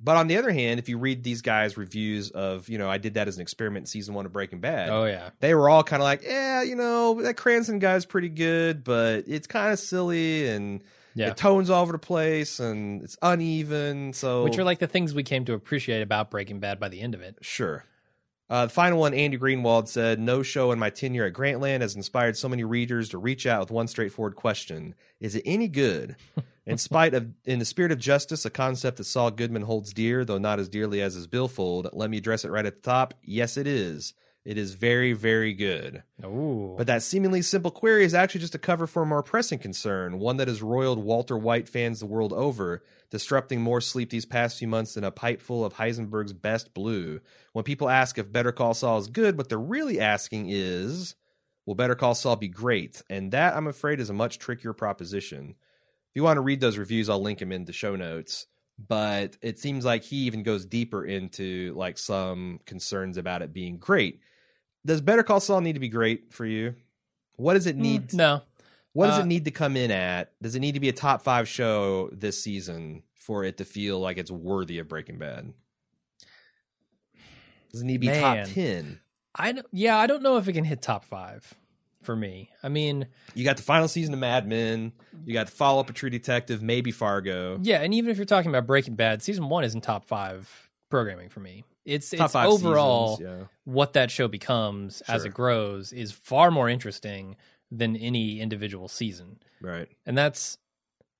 [0.00, 2.98] But on the other hand, if you read these guys' reviews of, you know, I
[2.98, 5.30] did that as an experiment in season one of Breaking Bad Oh yeah.
[5.40, 9.24] they were all kind of like, yeah, you know, that Cranston guy's pretty good, but
[9.28, 10.82] it's kind of silly and
[11.14, 11.28] Yeah.
[11.28, 14.12] it tones all over the place and it's uneven.
[14.12, 17.00] So, Which are like the things we came to appreciate about Breaking Bad by the
[17.00, 17.36] end of it.
[17.40, 17.84] sure.
[18.50, 21.96] Uh, the final one, Andy Greenwald said, No show in my tenure at Grantland has
[21.96, 26.16] inspired so many readers to reach out with one straightforward question Is it any good?
[26.66, 30.24] In spite of, in the spirit of justice, a concept that Saul Goodman holds dear,
[30.24, 33.12] though not as dearly as his billfold, let me address it right at the top.
[33.22, 34.14] Yes, it is.
[34.44, 36.02] It is very, very good.
[36.22, 36.74] Ooh.
[36.76, 40.18] But that seemingly simple query is actually just a cover for a more pressing concern,
[40.18, 44.58] one that has roiled Walter White fans the world over, disrupting more sleep these past
[44.58, 47.20] few months than a pipe full of Heisenberg's best blue.
[47.54, 51.14] When people ask if Better Call Saul is good, what they're really asking is,
[51.64, 53.00] will Better Call Saul be great?
[53.08, 55.54] And that, I'm afraid, is a much trickier proposition.
[56.10, 58.46] If you want to read those reviews, I'll link them in the show notes.
[58.78, 63.78] But it seems like he even goes deeper into like some concerns about it being
[63.78, 64.20] great.
[64.86, 66.74] Does Better Call Saul need to be great for you?
[67.36, 68.08] What does it need?
[68.08, 68.42] Mm, no.
[68.92, 70.32] What does Uh, it need to come in at?
[70.40, 73.98] Does it need to be a top five show this season for it to feel
[73.98, 75.52] like it's worthy of Breaking Bad?
[77.72, 78.44] Does it need to be Man.
[78.46, 79.00] top ten?
[79.34, 81.54] I don't, yeah, I don't know if it can hit top five
[82.02, 82.50] for me.
[82.62, 84.92] I mean, You got the final season of Mad Men.
[85.24, 87.58] You got the follow up of True Detective, maybe Fargo.
[87.62, 91.30] yeah, and even if you're talking about Breaking Bad, season one isn't top five programming
[91.30, 91.64] for me.
[91.84, 96.68] It's Top it's overall seasons, what that show becomes as it grows is far more
[96.68, 97.36] interesting
[97.70, 99.38] than any individual season.
[99.60, 99.88] right.
[100.06, 100.58] and that's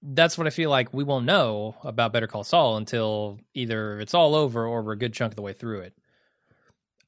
[0.07, 4.13] that's what I feel like we won't know about Better Call Saul until either it's
[4.15, 5.95] all over or we're a good chunk of the way through it.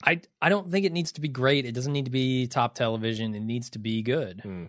[0.05, 1.65] I I don't think it needs to be great.
[1.67, 3.35] It doesn't need to be top television.
[3.35, 4.65] It needs to be good, Hmm.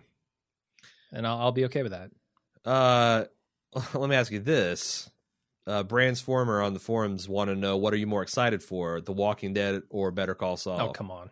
[1.12, 2.10] and I'll, I'll be okay with that.
[2.64, 3.24] Uh,
[3.94, 5.10] let me ask you this.
[5.68, 9.02] Uh, Brands Former on the forums want to know what are you more excited for,
[9.02, 10.80] The Walking Dead or Better Call Saul?
[10.80, 11.30] Oh come on,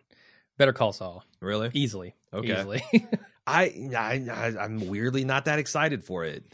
[0.57, 1.71] Better Call Saul Really?
[1.73, 2.13] easily.
[2.31, 2.53] Okay.
[2.53, 2.83] easily.
[3.47, 6.45] I, I I'm weirdly not that excited for it.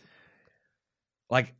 [1.30, 1.54] Like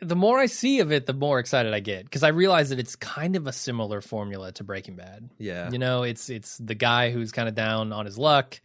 [0.00, 2.78] the more I see of it, the more excited I get because I realize that
[2.78, 5.30] it's kind of a similar formula to Breaking Bad.
[5.38, 5.70] yeah.
[5.70, 8.60] You know, it's it's the guy who's kind of down on his luck,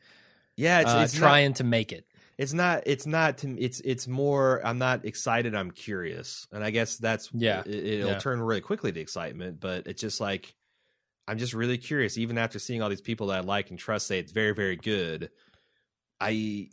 [0.55, 2.05] yeah, it's uh, it's trying to make it.
[2.37, 6.47] It's not it's not to it's it's more I'm not excited, I'm curious.
[6.51, 7.61] And I guess that's Yeah.
[7.61, 8.17] it, it'll Yeah.
[8.19, 10.55] turn really quickly to excitement, but it's just like
[11.27, 14.07] I'm just really curious even after seeing all these people that I like and trust
[14.07, 15.31] say it's very very good.
[16.19, 16.69] I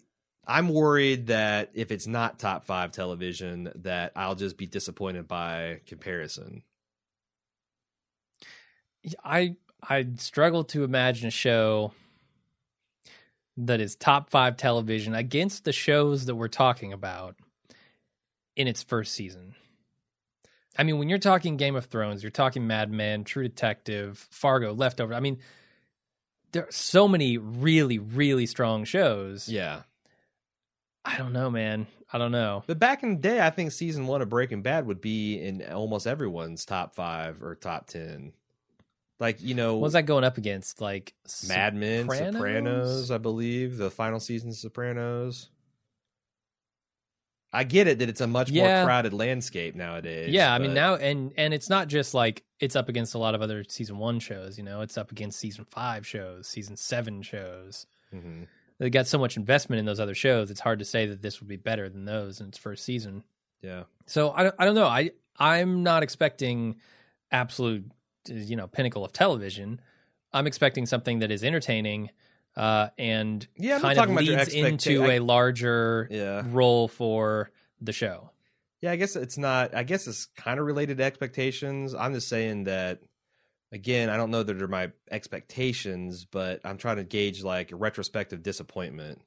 [0.47, 5.81] I'm worried that if it's not top 5 television that I'll just be disappointed by
[5.87, 6.65] comparison.
[9.25, 11.93] I I struggle to imagine a show
[13.57, 17.37] that is top five television against the shows that we're talking about
[18.57, 19.55] in its first season.
[20.77, 24.73] I mean, when you're talking Game of Thrones, you're talking Mad Men, True Detective, Fargo,
[24.73, 25.13] Leftover.
[25.13, 25.39] I mean,
[26.53, 29.49] there are so many really, really strong shows.
[29.49, 29.83] Yeah.
[31.05, 31.89] I don't know, man.
[32.13, 32.63] I don't know.
[32.67, 35.63] But back in the day, I think season one of Breaking Bad would be in
[35.73, 38.33] almost everyone's top five or top ten.
[39.23, 40.81] Like you know, What was that going up against?
[40.81, 41.15] Like
[41.47, 42.35] Mad Men, Sopranos?
[42.35, 43.11] Sopranos?
[43.13, 45.49] I believe the final season of Sopranos.
[47.53, 48.79] I get it that it's a much Yeah.
[48.81, 50.31] more crowded landscape nowadays.
[50.31, 53.35] Yeah, I mean now and and it's not just like it's up against a lot
[53.35, 54.81] of other season 1 shows, you know.
[54.81, 57.87] It's up against season 5 shows, season 7 shows.
[58.13, 58.47] Mhm.
[58.79, 60.51] They got so much investment in those other shows.
[60.51, 63.23] It's hard to say that this would be better than those in its first season.
[63.61, 64.87] yeah, So I don't, I don't know.
[64.87, 66.81] I I'm not expecting
[67.31, 67.85] absolute
[68.27, 69.81] you know pinnacle of television.
[70.33, 72.11] I'm expecting something that is entertaining
[72.57, 73.77] uh, and yeah.
[73.77, 78.31] I'm kind of leads into I- a larger yeah, role for the show.
[78.81, 78.93] yeah.
[78.93, 79.75] I guess it's not.
[79.75, 81.95] I guess it's kind of related to expectations.
[81.95, 83.01] I'm just saying that.
[83.75, 88.43] Again, I don't know that they're my expectations, but I'm trying to gauge like retrospective
[88.43, 89.23] disappointment.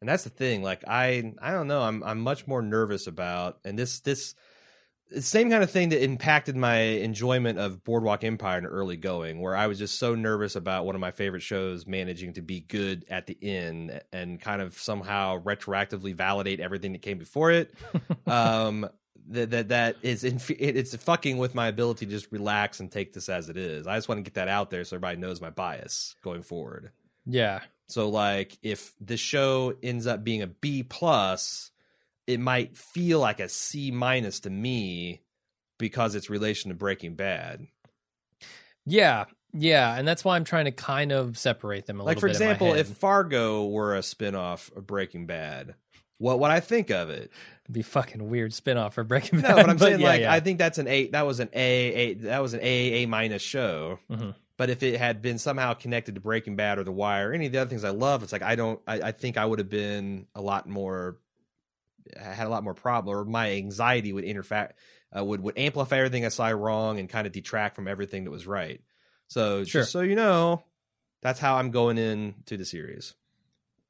[0.00, 0.62] And that's the thing.
[0.62, 1.82] Like I, I don't know.
[1.82, 4.36] I'm, I'm much more nervous about, and this, this,
[5.20, 9.56] same kind of thing that impacted my enjoyment of Boardwalk Empire in early going, where
[9.56, 13.04] I was just so nervous about one of my favorite shows managing to be good
[13.08, 17.74] at the end and kind of somehow retroactively validate everything that came before it.
[18.26, 18.88] um,
[19.28, 23.12] that that that is in, it's fucking with my ability to just relax and take
[23.12, 23.86] this as it is.
[23.86, 26.90] I just want to get that out there so everybody knows my bias going forward.
[27.26, 27.60] Yeah.
[27.88, 31.71] So like if the show ends up being a B plus,
[32.26, 35.22] it might feel like a C minus to me
[35.78, 37.66] because it's relation to Breaking Bad.
[38.86, 39.24] Yeah.
[39.54, 42.32] Yeah, and that's why I'm trying to kind of separate them a Like little for
[42.32, 45.74] bit in my example, if Fargo were a spinoff of Breaking Bad,
[46.16, 47.30] what would I think of it?
[47.64, 49.56] It'd be fucking weird spinoff for Breaking No, Bad.
[49.56, 50.32] but I'm saying yeah, like yeah.
[50.32, 51.58] I think that's an A that was an A,
[51.94, 53.98] A that was an A A minus show.
[54.10, 54.34] Mhm.
[54.56, 57.46] But if it had been somehow connected to Breaking Bad or The Wire, or any
[57.46, 58.80] of the other things I love, it's like I don't.
[58.86, 61.18] I, I think I would have been a lot more.
[62.18, 64.72] I had a lot more problem, or my anxiety would interfere,
[65.16, 68.30] uh, would would amplify everything I saw wrong and kind of detract from everything that
[68.30, 68.80] was right.
[69.28, 69.82] So Sure.
[69.82, 70.62] just so you know,
[71.22, 73.14] that's how I'm going into the series.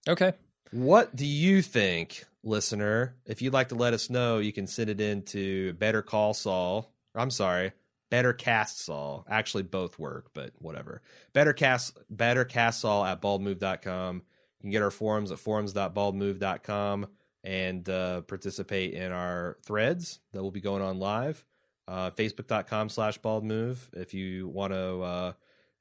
[0.08, 0.32] Okay.
[0.72, 3.14] What do you think, listener?
[3.26, 6.32] If you'd like to let us know, you can send it in to Better Call
[6.34, 6.92] Saul.
[7.14, 7.72] I'm sorry,
[8.10, 9.26] Better Cast Saul.
[9.28, 11.02] Actually, both work, but whatever.
[11.32, 14.16] Better Cast, Better Cast Saul at baldmove.com.
[14.16, 14.22] You
[14.62, 17.06] can get our forums at forums.baldmove.com
[17.44, 21.44] and uh, participate in our threads that will be going on live.
[21.88, 23.90] Uh, Facebook.com slash bald move.
[23.94, 25.00] if you want to.
[25.02, 25.32] Uh,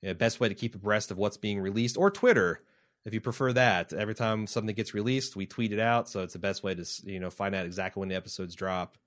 [0.02, 2.62] yeah, best way to keep abreast of what's being released, or Twitter
[3.06, 3.94] if you prefer that.
[3.94, 6.86] Every time something gets released, we tweet it out, so it's the best way to
[7.06, 8.98] you know find out exactly when the episodes drop.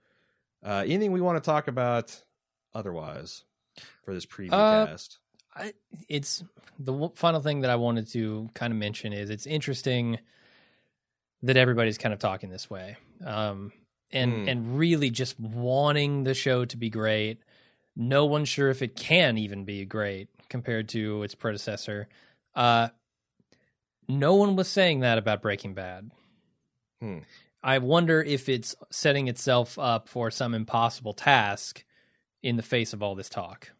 [0.64, 2.22] Uh, anything we want to talk about
[2.72, 3.42] otherwise
[4.04, 5.18] for this preview Uh, cast?
[5.54, 5.72] I,
[6.08, 6.44] it's
[6.78, 10.18] the w- final thing that I wanted to kind of mention is it's interesting
[11.44, 13.72] that everybody's kind of talking this way, um,
[14.10, 14.48] and Hmm.
[14.48, 17.38] and really just wanting the show to be great.
[17.96, 22.08] No one's sure if it can even be great compared to its predecessor.
[22.54, 22.88] Uh,
[24.08, 26.10] no one was saying that about Breaking Bad.
[27.00, 27.18] Hmm.
[27.62, 31.84] I wonder if it's setting itself up for some impossible task
[32.42, 33.70] in the face of all this talk.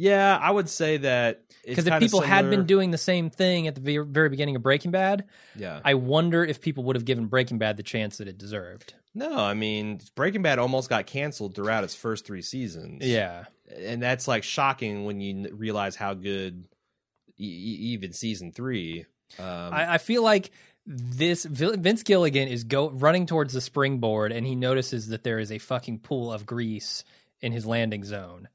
[0.00, 3.74] Yeah, I would say that Because if people had been doing the same thing at
[3.74, 5.24] the very beginning of Breaking Bad,
[5.56, 8.94] yeah, I wonder if people would have given Breaking Bad the chance that it deserved.
[9.12, 13.04] no, I mean Breaking Bad almost got canceled throughout its first three seasons.
[13.04, 13.46] Yeah.
[13.76, 16.64] and that's like shocking when you realize how good
[17.36, 19.04] e- even season three.
[19.38, 20.52] Um, I, I feel like
[20.86, 25.50] this Vince Gilligan is go running towards the springboard and he notices that there is
[25.50, 27.04] a fucking pool of grease
[27.40, 28.48] in his landing zone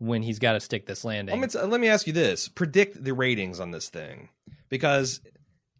[0.00, 1.40] when he's got to stick this landing.
[1.40, 4.28] Let me, let me ask you this: predict the ratings on this thing,
[4.68, 5.20] because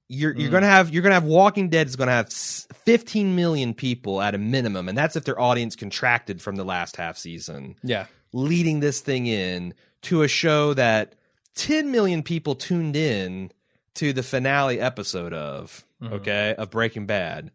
[0.08, 0.52] you're you're Mm.
[0.52, 4.38] gonna have you're gonna have Walking Dead is gonna have 15 million people at a
[4.38, 8.06] minimum, and that's if their audience contracted from the last half season, yeah.
[8.32, 11.14] leading this thing in to a show that
[11.56, 13.50] 10 million people tuned in
[13.94, 16.12] to the finale episode of Mhm.
[16.12, 17.50] okay of Breaking Bad,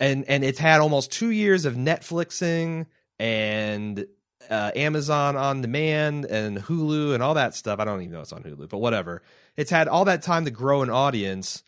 [0.00, 2.86] and and it's had almost two years of Netflixing
[3.18, 4.06] and
[4.50, 7.80] uh, Amazon on demand and Hulu and all that stuff.
[7.80, 9.22] I don't even know it's on Hulu, but whatever.
[9.56, 11.62] It's had all that time to grow an audience.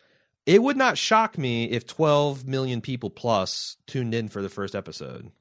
[0.45, 4.75] It would not shock me if 12 million people plus tuned in for the first
[4.75, 5.31] episode.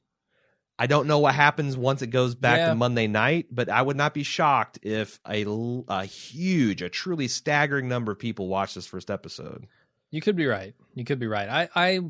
[0.78, 2.68] I don't know what happens once it goes back Yeah.
[2.68, 5.44] to Monday night, but I would not be shocked if a,
[5.88, 9.66] a huge, a truly staggering number of people watch this first episode.
[10.10, 10.74] You could be right.
[10.94, 11.48] You could be right.
[11.48, 12.00] I I,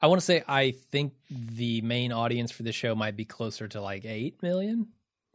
[0.00, 3.68] I want to say I think the main audience for the show might be closer
[3.68, 4.88] to like 8 million.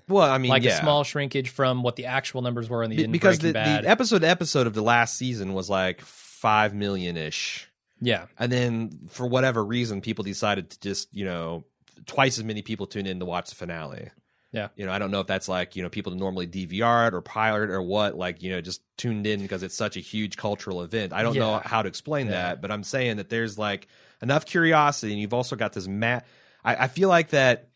[0.07, 0.77] Well, I mean, like yeah.
[0.77, 3.53] a small shrinkage from what the actual numbers were in the Be- end because the,
[3.53, 7.69] the episode episode of the last season was like five million ish.
[8.01, 8.25] Yeah.
[8.37, 11.63] and then for whatever reason, people decided to just you know
[12.05, 14.09] twice as many people tune in to watch the finale.
[14.51, 14.67] Yeah.
[14.75, 17.21] You know, I don't know if that's like, you know, people normally DVR it or
[17.21, 20.37] pilot it or what, like, you know, just tuned in because it's such a huge
[20.37, 21.11] cultural event.
[21.11, 22.33] I don't know how to explain Yeah.
[22.33, 23.87] that, but I'm saying that there's like
[24.23, 26.25] enough curiosity and you've also got this mat.
[26.63, 27.69] I, I feel like that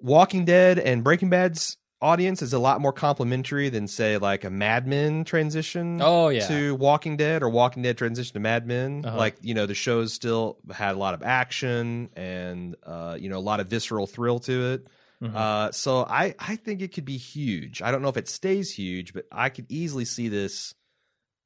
[0.00, 4.50] Walking Dead and Breaking Bad's audience is a lot more complementary than say like a
[4.50, 6.48] Mad Men transition Oh, yeah.
[6.48, 9.04] to Walking Dead or Walking Dead transition to Mad Men.
[9.04, 9.16] Uh-huh.
[9.18, 13.36] Like, you know, the shows still had a lot of action and uh, you know,
[13.38, 14.86] a lot of visceral thrill to it.
[15.22, 15.34] Mhm.
[15.36, 17.82] Uh, so I, I think it could be huge.
[17.82, 20.74] I don't know if it stays huge, but I could easily see this,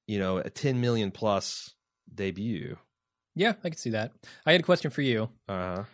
[0.07, 1.75] you know, a 10 million plus
[2.15, 2.77] debut.
[3.35, 4.13] Yeah, I can see that.
[4.47, 5.29] I had a question for you.
[5.49, 5.85] Uh-huh.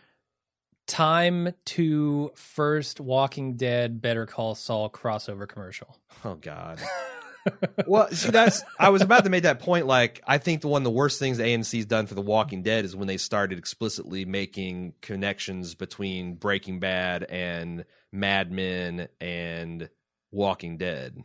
[0.86, 5.96] Time to first Walking Dead Better Call Saul crossover commercial.
[6.24, 6.80] Oh God.
[7.86, 9.86] well, see, that's I was about to make that point.
[9.86, 12.84] Like, I think the one of the worst things AMC's done for The Walking Dead
[12.84, 19.88] is when they started explicitly making connections between Breaking Bad and Mad Men and
[20.30, 21.22] Walking Dead.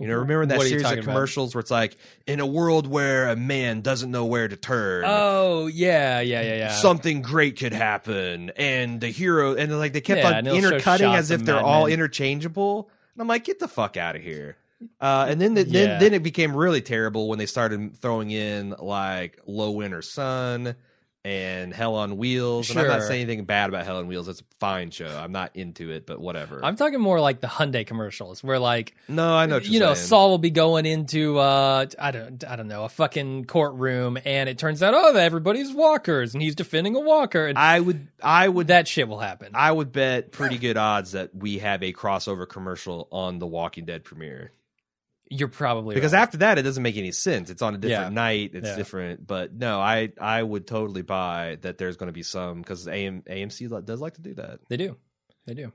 [0.00, 1.12] You know, remember that What are you series talking of about?
[1.12, 5.04] commercials where it's like, in a world where a man doesn't know where to turn,
[5.06, 6.68] Oh yeah, yeah, yeah, yeah.
[6.76, 10.60] something great could happen, and the hero, and like they kept Yeah, on and they'll
[10.60, 11.92] show intercutting shots as if they're Mad all Men.
[11.92, 12.90] interchangeable.
[13.14, 14.56] And I'm like, get the fuck out of here.
[15.00, 15.86] Uh, and then the, Yeah.
[15.86, 20.74] then then it became really terrible when they started throwing in like Low Winter Sun
[21.24, 22.68] and Hell on Wheels.
[22.70, 23.08] And I'm not Sure.
[23.08, 24.28] saying anything bad about Hell on Wheels.
[24.28, 25.06] It's a fine show.
[25.06, 26.60] I'm not into it, but whatever.
[26.62, 29.56] I'm talking more like the Hyundai commercials, where like no, I know.
[29.56, 30.06] What you're you know saying.
[30.06, 34.48] Saul will be going into uh I don't I don't know a fucking courtroom, and
[34.48, 38.48] it turns out oh everybody's walkers, and he's defending a walker, and I would I
[38.48, 39.52] would that shit will happen.
[39.54, 43.84] I would bet pretty good odds that we have a crossover commercial on the Walking
[43.86, 44.52] Dead premiere.
[45.36, 46.20] You're probably because right.
[46.22, 48.14] after that it doesn't make any sense it's on a different Yeah.
[48.22, 48.76] night it's Yeah.
[48.76, 52.86] different but no i i would totally buy that there's going to be some because
[52.86, 54.96] AM, amc does like to do that they do,
[55.46, 55.72] they do.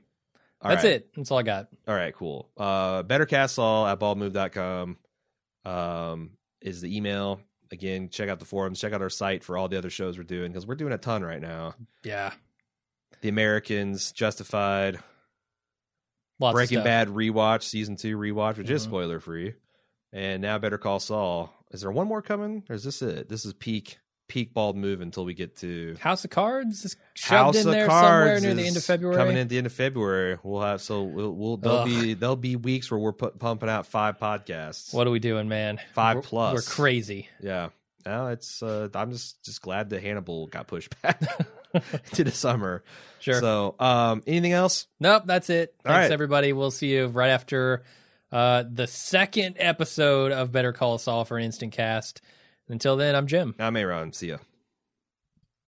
[0.62, 0.92] All That's right.
[0.94, 1.10] it.
[1.16, 1.68] That's all I got.
[1.88, 4.96] all right cool uh better cast saul at baldmove.com
[5.64, 6.30] um
[6.60, 7.40] is the email
[7.70, 10.24] again check out the forums check out our site for all the other shows we're
[10.24, 12.32] doing because we're doing a ton right now Yeah,
[13.20, 14.98] the americans justified
[16.40, 18.86] lots breaking bad rewatch season two rewatch which is Mhm.
[18.88, 19.54] spoiler free
[20.12, 23.44] and now better call saul is there one more coming or is this it this
[23.44, 27.56] is peak peak bald move until we get to House of Cards is shoved House
[27.56, 29.16] in of there somewhere Cards near the end of February.
[29.16, 31.86] Coming in at the end of February, we'll have so we'll, we'll there'll Ugh.
[31.88, 34.94] be there'll be weeks where we're put, pumping out five podcasts.
[34.94, 35.80] What are we doing, man?
[35.94, 36.54] 5 We're- plus.
[36.54, 37.28] We're crazy.
[37.42, 37.70] Yeah,
[38.06, 41.20] no, it's uh, I'm just just glad that Hannibal got pushed back
[42.14, 42.82] to the summer.
[43.20, 43.40] Sure.
[43.40, 44.86] So, um, anything else?
[44.98, 45.74] Nope, that's it.
[45.84, 46.12] All Thanks, right.
[46.12, 46.52] everybody.
[46.52, 47.82] We'll see you right after
[48.32, 52.22] uh, the second episode of Better Call Saul for an instant cast.
[52.68, 53.54] Until then, I'm Jim.
[53.58, 54.12] I'm Aaron.
[54.12, 54.38] See ya.